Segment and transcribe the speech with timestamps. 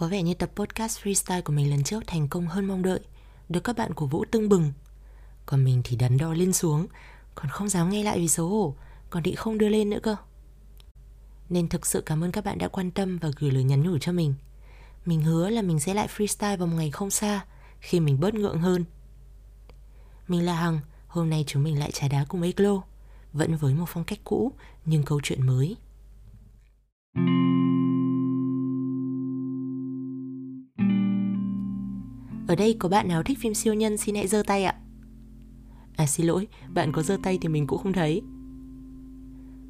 [0.00, 3.00] Có vẻ như tập podcast freestyle của mình lần trước thành công hơn mong đợi,
[3.48, 4.72] được các bạn cổ vũ tưng bừng.
[5.46, 6.86] Còn mình thì đắn đo lên xuống,
[7.34, 8.74] còn không dám nghe lại vì xấu hổ,
[9.10, 10.16] còn định không đưa lên nữa cơ.
[11.48, 13.98] Nên thực sự cảm ơn các bạn đã quan tâm và gửi lời nhắn nhủ
[13.98, 14.34] cho mình.
[15.06, 17.44] Mình hứa là mình sẽ lại freestyle vào một ngày không xa,
[17.80, 18.84] khi mình bớt ngượng hơn.
[20.28, 22.82] Mình là Hằng, hôm nay chúng mình lại trà đá cùng Eclo,
[23.32, 24.52] vẫn với một phong cách cũ
[24.84, 25.76] nhưng câu chuyện mới.
[32.50, 34.74] Ở đây có bạn nào thích phim siêu nhân xin hãy giơ tay ạ.
[35.96, 38.22] À xin lỗi, bạn có giơ tay thì mình cũng không thấy.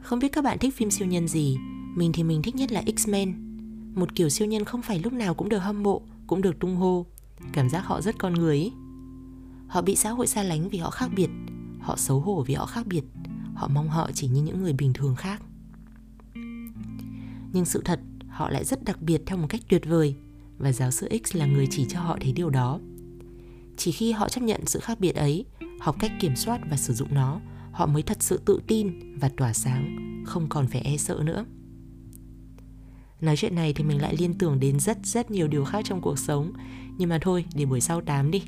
[0.00, 1.56] Không biết các bạn thích phim siêu nhân gì,
[1.94, 3.32] mình thì mình thích nhất là X-Men.
[3.94, 6.76] Một kiểu siêu nhân không phải lúc nào cũng được hâm mộ, cũng được tung
[6.76, 7.06] hô.
[7.52, 8.72] Cảm giác họ rất con người ấy.
[9.68, 11.30] Họ bị xã hội xa lánh vì họ khác biệt,
[11.80, 13.04] họ xấu hổ vì họ khác biệt,
[13.54, 15.42] họ mong họ chỉ như những người bình thường khác.
[17.52, 20.16] Nhưng sự thật, họ lại rất đặc biệt theo một cách tuyệt vời
[20.58, 22.80] và giáo sư X là người chỉ cho họ thấy điều đó.
[23.76, 25.44] Chỉ khi họ chấp nhận sự khác biệt ấy,
[25.80, 27.40] học cách kiểm soát và sử dụng nó,
[27.72, 31.44] họ mới thật sự tự tin và tỏa sáng, không còn phải e sợ nữa.
[33.20, 36.00] Nói chuyện này thì mình lại liên tưởng đến rất rất nhiều điều khác trong
[36.00, 36.52] cuộc sống,
[36.98, 38.42] nhưng mà thôi, để buổi sau tám đi.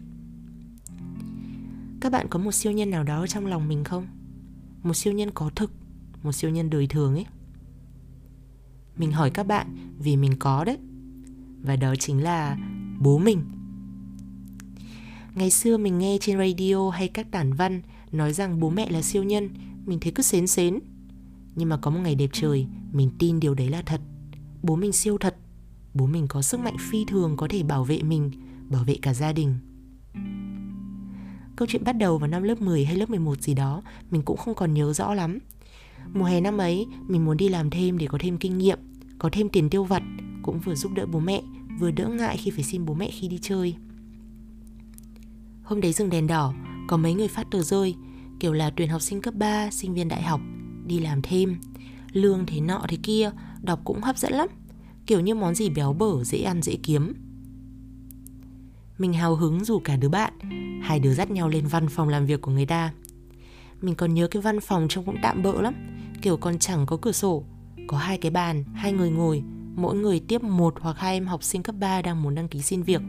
[2.01, 4.07] Các bạn có một siêu nhân nào đó trong lòng mình không?
[4.83, 5.73] Một siêu nhân có thực,
[6.23, 7.27] một siêu nhân đời thường ấy.
[8.97, 10.79] Mình hỏi các bạn vì mình có đấy
[11.63, 12.57] và đó chính là
[13.01, 13.43] bố mình.
[15.35, 19.03] Ngày xưa mình nghe trên radio hay các tản văn nói rằng bố mẹ là
[19.03, 19.49] siêu nhân,
[19.87, 20.79] mình thấy cứ xến xến.
[21.55, 24.01] Nhưng mà có một ngày đẹp trời, mình tin điều đấy là thật.
[24.63, 25.37] Bố mình siêu thật.
[25.95, 28.31] Bố mình có sức mạnh phi thường có thể bảo vệ mình,
[28.69, 29.55] bảo vệ cả gia đình.
[31.57, 34.37] Câu chuyện bắt đầu vào năm lớp 10 hay lớp 11 gì đó, mình cũng
[34.37, 35.39] không còn nhớ rõ lắm.
[36.15, 38.79] Mùa hè năm ấy, mình muốn đi làm thêm để có thêm kinh nghiệm,
[39.19, 40.03] có thêm tiền tiêu vặt
[40.49, 41.43] cũng vừa giúp đỡ bố mẹ,
[41.79, 43.75] vừa đỡ ngại khi phải xin bố mẹ khi đi chơi.
[45.63, 46.55] Hôm đấy dừng đèn đỏ,
[46.87, 47.95] có mấy người phát tờ rơi,
[48.41, 50.41] kiểu là tuyển học sinh cấp 3, sinh viên đại học,
[50.87, 51.59] đi làm thêm.
[52.13, 53.31] Lương thế nọ thế kia,
[53.63, 54.49] đọc cũng hấp dẫn lắm.
[55.07, 57.15] Kiểu như món gì béo bở, dễ ăn, dễ kiếm.
[58.99, 60.33] Mình hào hứng rủ cả đứa bạn,
[60.83, 62.93] hai đứa dắt nhau lên văn phòng làm việc của người ta.
[63.81, 65.75] Mình còn nhớ cái văn phòng trông cũng tạm bỡ lắm,
[66.23, 67.45] kiểu còn chẳng có cửa sổ,
[67.87, 69.43] có hai cái bàn, hai người ngồi,
[69.79, 72.63] mỗi người tiếp một hoặc hai em học sinh cấp 3 đang muốn đăng ký
[72.63, 73.01] xin việc.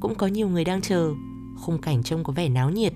[0.00, 1.10] Cũng có nhiều người đang chờ,
[1.56, 2.92] khung cảnh trông có vẻ náo nhiệt.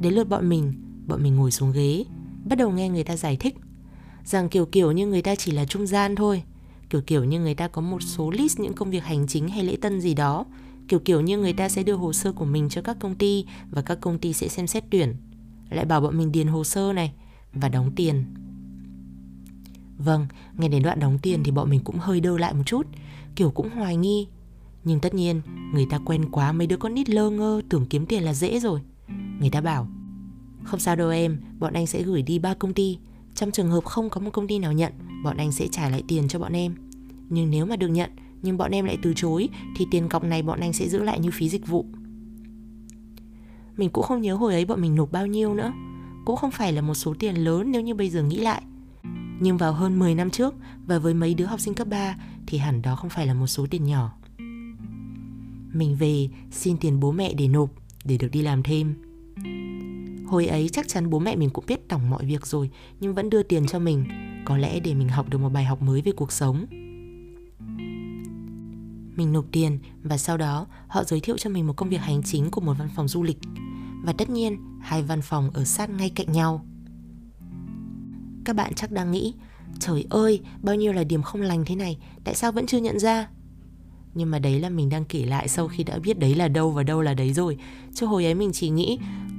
[0.00, 0.72] Đến lượt bọn mình,
[1.06, 2.04] bọn mình ngồi xuống ghế,
[2.44, 3.56] bắt đầu nghe người ta giải thích
[4.24, 6.42] rằng kiểu kiểu như người ta chỉ là trung gian thôi,
[6.90, 9.64] kiểu kiểu như người ta có một số list những công việc hành chính hay
[9.64, 10.44] lễ tân gì đó,
[10.88, 13.46] kiểu kiểu như người ta sẽ đưa hồ sơ của mình cho các công ty
[13.70, 15.16] và các công ty sẽ xem xét tuyển.
[15.70, 17.12] Lại bảo bọn mình điền hồ sơ này
[17.52, 18.24] và đóng tiền
[19.98, 20.26] Vâng,
[20.58, 22.86] nghe đến đoạn đóng tiền thì bọn mình cũng hơi đơ lại một chút,
[23.36, 24.28] kiểu cũng hoài nghi.
[24.84, 25.40] Nhưng tất nhiên,
[25.72, 28.60] người ta quen quá mấy đứa con nít lơ ngơ tưởng kiếm tiền là dễ
[28.60, 28.80] rồi.
[29.40, 29.88] Người ta bảo,
[30.64, 32.98] không sao đâu em, bọn anh sẽ gửi đi ba công ty.
[33.34, 34.92] Trong trường hợp không có một công ty nào nhận,
[35.24, 36.74] bọn anh sẽ trả lại tiền cho bọn em.
[37.28, 38.10] Nhưng nếu mà được nhận,
[38.42, 41.20] nhưng bọn em lại từ chối, thì tiền cọc này bọn anh sẽ giữ lại
[41.20, 41.86] như phí dịch vụ.
[43.76, 45.72] Mình cũng không nhớ hồi ấy bọn mình nộp bao nhiêu nữa.
[46.24, 48.62] Cũng không phải là một số tiền lớn nếu như bây giờ nghĩ lại
[49.40, 50.54] nhưng vào hơn 10 năm trước
[50.86, 53.46] và với mấy đứa học sinh cấp 3 thì hẳn đó không phải là một
[53.46, 54.12] số tiền nhỏ.
[55.72, 57.70] Mình về xin tiền bố mẹ để nộp
[58.04, 58.94] để được đi làm thêm.
[60.26, 63.30] Hồi ấy chắc chắn bố mẹ mình cũng biết tổng mọi việc rồi nhưng vẫn
[63.30, 64.04] đưa tiền cho mình,
[64.44, 66.66] có lẽ để mình học được một bài học mới về cuộc sống.
[69.16, 72.22] Mình nộp tiền và sau đó họ giới thiệu cho mình một công việc hành
[72.22, 73.38] chính của một văn phòng du lịch.
[74.04, 76.64] Và tất nhiên, hai văn phòng ở sát ngay cạnh nhau.
[78.44, 79.34] Các bạn chắc đang nghĩ
[79.80, 82.98] Trời ơi, bao nhiêu là điểm không lành thế này Tại sao vẫn chưa nhận
[82.98, 83.28] ra?
[84.14, 86.70] Nhưng mà đấy là mình đang kể lại sau khi đã biết đấy là đâu
[86.70, 87.56] và đâu là đấy rồi.
[87.94, 88.98] Chứ hồi ấy mình chỉ nghĩ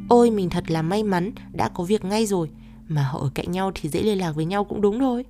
[0.10, 2.50] Ôi mình thật là may mắn Đã có việc ngay rồi.
[2.88, 5.26] Mà họ ở cạnh nhau thì dễ liên lạc với nhau cũng đúng thôi.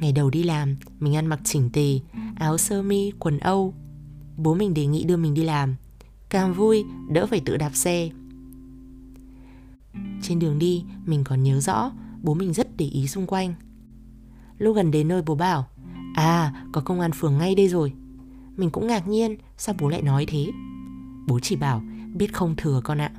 [0.00, 1.98] Ngày đầu đi làm Mình ăn mặc chỉnh tề
[2.36, 3.74] Áo sơ mi, quần âu.
[4.36, 5.76] Bố mình đề nghị đưa mình đi làm.
[6.28, 8.10] Càng vui, đỡ phải tự đạp xe
[10.22, 11.90] trên đường đi, mình còn nhớ rõ
[12.22, 13.54] bố mình rất để ý xung quanh.
[14.58, 15.66] Lúc gần đến nơi bố bảo,
[16.14, 17.92] à, có công an phường ngay đây rồi.
[18.56, 20.46] Mình cũng ngạc nhiên, sao bố lại nói thế?
[21.28, 21.82] Bố chỉ bảo,
[22.14, 23.12] biết không thừa con ạ.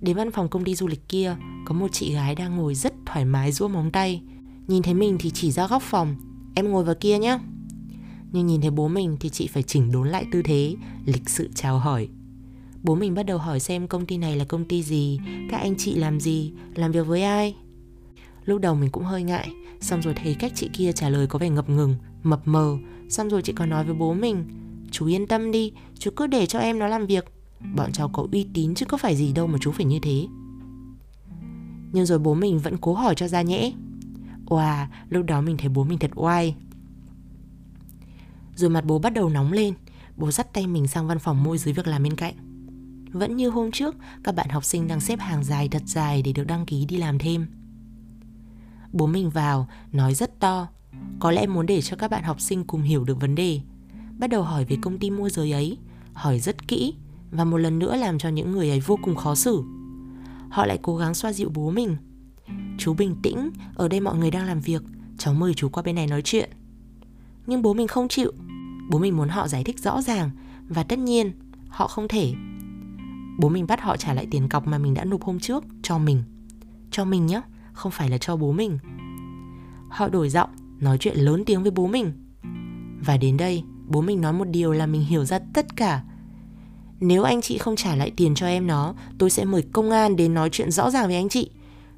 [0.00, 1.36] Đến văn phòng công ty du lịch kia,
[1.66, 4.22] có một chị gái đang ngồi rất thoải mái rũa móng tay.
[4.66, 6.16] Nhìn thấy mình thì chỉ ra góc phòng,
[6.54, 7.38] em ngồi vào kia nhé.
[8.32, 11.48] Nhưng nhìn thấy bố mình thì chị phải chỉnh đốn lại tư thế, lịch sự
[11.54, 12.08] chào hỏi.
[12.82, 15.18] Bố mình bắt đầu hỏi xem công ty này là công ty gì,
[15.50, 17.54] các anh chị làm gì, làm việc với ai.
[18.44, 19.48] Lúc đầu mình cũng hơi ngại
[19.80, 22.76] Xong rồi thấy cách chị kia trả lời có vẻ ngập ngừng Mập mờ.
[23.08, 24.44] Xong rồi chị còn nói với bố mình
[24.90, 27.24] Chú yên tâm đi Chú cứ để cho em nó làm việc.
[27.76, 30.26] Bọn cháu có uy tín chứ có phải gì đâu mà chú phải như thế.
[31.92, 33.72] Nhưng rồi bố mình vẫn cố hỏi cho ra nhẽ.
[34.46, 36.54] Wow, lúc đó mình thấy bố mình thật oai.
[38.54, 39.74] Rồi mặt bố bắt đầu nóng lên
[40.16, 42.34] Bố dắt tay mình sang văn phòng môi dưới việc làm bên cạnh.
[43.12, 46.32] Vẫn như hôm trước, Các bạn học sinh đang xếp hàng dài thật dài Để
[46.32, 47.46] được đăng ký đi làm thêm.
[48.92, 50.68] Bố mình vào, Nói rất to,
[51.20, 53.60] Có lẽ muốn để cho các bạn học sinh cùng hiểu được vấn đề.
[54.18, 55.78] Bắt đầu hỏi về công ty môi giới ấy,
[56.12, 56.94] Hỏi rất kỹ
[57.30, 59.62] Và một lần nữa làm cho những người ấy vô cùng khó xử.
[60.50, 61.96] Họ lại cố gắng xoa dịu bố mình.
[62.78, 64.82] Chú bình tĩnh, Ở đây mọi người đang làm việc,
[65.18, 66.50] Cháu mời chú qua bên này nói chuyện.
[67.46, 68.32] Nhưng bố mình không chịu.
[68.90, 70.30] Bố mình muốn họ giải thích rõ ràng
[70.68, 71.32] Và tất nhiên,
[71.68, 72.32] họ không thể.
[73.38, 75.98] Bố mình bắt họ trả lại tiền cọc mà mình đã nộp hôm trước Cho
[75.98, 76.22] mình.
[76.90, 77.40] Cho mình nhé
[77.72, 78.78] Không phải là cho bố mình.
[79.88, 80.50] Họ đổi giọng,
[80.80, 82.12] Nói chuyện lớn tiếng với bố mình.
[83.06, 86.02] Và đến đây, Bố mình nói một điều là mình hiểu ra tất cả.
[87.00, 90.16] Nếu anh chị không trả lại tiền cho em nó, Tôi sẽ mời công an
[90.16, 91.50] đến nói chuyện rõ ràng với anh chị.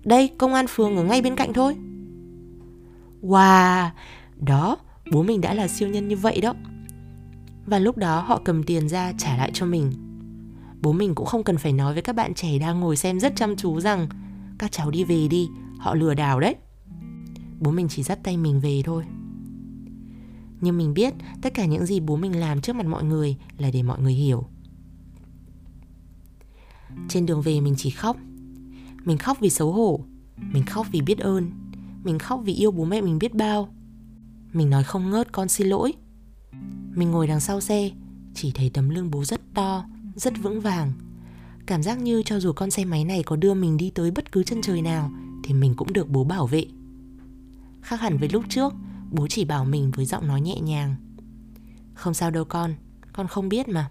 [0.04, 1.76] Đây, công an phường ở ngay bên cạnh thôi.
[3.22, 3.88] Wow,
[4.36, 4.76] Đó,
[5.12, 6.54] Bố mình đã là siêu nhân như vậy đó.
[7.66, 10.09] Và lúc đó họ cầm tiền ra trả lại cho mình.
[10.82, 13.32] Bố mình cũng không cần phải nói với các bạn trẻ đang ngồi xem rất
[13.36, 14.08] chăm chú rằng
[14.58, 15.48] Các cháu đi về đi,
[15.78, 16.56] họ lừa đảo đấy.
[17.60, 19.04] Bố mình chỉ dắt tay mình về thôi.
[20.60, 23.70] Nhưng mình biết tất cả những gì bố mình làm trước mặt mọi người là
[23.70, 24.44] để mọi người hiểu.
[27.08, 28.16] Trên đường về mình chỉ khóc.
[29.04, 30.00] Mình khóc vì xấu hổ
[30.36, 31.50] Mình khóc vì biết ơn
[32.04, 33.68] Mình khóc vì yêu bố mẹ mình biết bao.
[34.52, 35.92] Mình nói không ngớt con xin lỗi.
[36.94, 37.90] Mình ngồi đằng sau xe
[38.34, 39.84] Chỉ thấy tấm lưng bố rất to
[40.20, 40.92] rất vững vàng.
[41.66, 44.32] Cảm giác như cho dù con xe máy này có đưa mình đi tới bất
[44.32, 45.10] cứ chân trời nào,
[45.44, 46.64] Thì mình cũng được bố bảo vệ.
[47.82, 48.72] Khác hẳn với lúc trước,
[49.10, 50.96] Bố chỉ bảo mình với giọng nói nhẹ nhàng.
[51.94, 52.74] Không sao đâu con
[53.12, 53.90] Con không biết mà.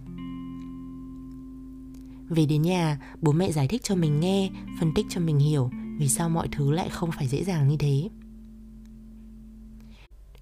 [2.29, 4.49] Về đến nhà, Bố mẹ giải thích cho mình nghe,
[4.79, 7.77] Phân tích cho mình hiểu Vì sao mọi thứ lại không phải dễ dàng như
[7.77, 8.09] thế.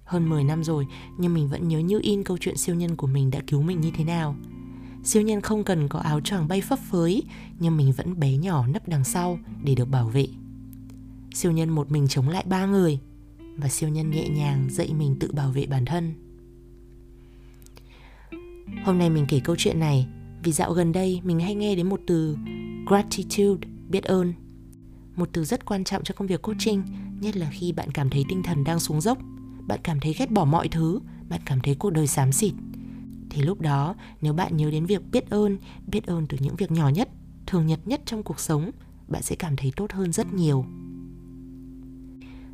[0.04, 0.86] Hơn 10 năm rồi,
[1.18, 3.80] nhưng mình vẫn nhớ như in câu chuyện siêu nhân của mình đã cứu mình
[3.80, 4.36] như thế nào.
[5.04, 7.22] Siêu nhân không cần có áo choàng bay phấp phới
[7.58, 10.26] nhưng mình vẫn bé nhỏ nấp đằng sau để được bảo vệ.
[11.34, 12.98] Siêu nhân một mình chống lại ba người
[13.56, 16.14] và siêu nhân nhẹ nhàng dạy mình tự bảo vệ bản thân.
[18.84, 20.06] Hôm nay mình kể câu chuyện này
[20.42, 22.36] vì dạo gần đây mình hay nghe đến một từ
[22.86, 24.32] gratitude, biết ơn.
[25.16, 26.82] Một từ rất quan trọng cho công việc coaching,
[27.20, 29.18] nhất là khi bạn cảm thấy tinh thần đang xuống dốc
[29.68, 32.52] bạn cảm thấy ghét bỏ mọi thứ bạn cảm thấy cuộc đời xám xịt
[33.30, 36.70] thì lúc đó, nếu bạn nhớ đến việc biết ơn biết ơn từ những việc
[36.70, 37.08] nhỏ nhất,
[37.46, 38.70] thường nhật nhất trong cuộc sống,
[39.08, 40.64] bạn sẽ cảm thấy tốt hơn rất nhiều.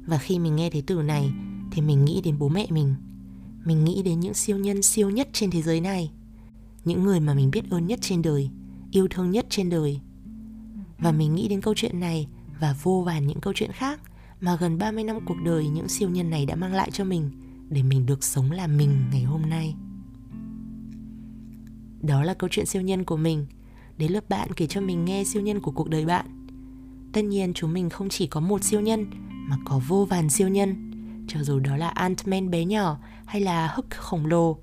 [0.07, 1.31] Và khi mình nghe thấy từ này,
[1.73, 2.95] thì mình nghĩ đến bố mẹ mình.
[3.65, 6.11] Mình nghĩ đến những siêu nhân siêu nhất trên thế giới này.
[6.85, 8.51] Những người mà mình biết ơn nhất trên đời,
[8.91, 10.01] yêu thương nhất trên đời.
[10.99, 12.29] Và mình nghĩ đến câu chuyện này
[12.61, 14.01] và vô vàn những câu chuyện khác
[14.41, 17.31] mà gần 30 năm cuộc đời những siêu nhân này đã mang lại cho mình
[17.69, 19.75] để mình được sống là mình ngày hôm nay.
[22.07, 23.47] Đó là câu chuyện siêu nhân của mình.
[23.97, 26.47] Đến lớp bạn kể cho mình nghe siêu nhân của cuộc đời bạn.
[27.13, 29.07] Tất nhiên chúng mình không chỉ có một siêu nhân
[29.49, 30.91] mà có vô vàn siêu nhân,
[31.29, 34.59] cho dù đó là Ant-Man bé nhỏ hay là Hulk khổng lồ.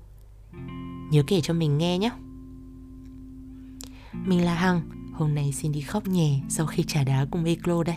[1.10, 2.10] Nhớ kể cho mình nghe nhé.
[4.12, 4.80] Mình là Hằng,
[5.12, 7.96] hôm nay xin đi khóc nhẹ sau khi trả đá cùng Eclo đây.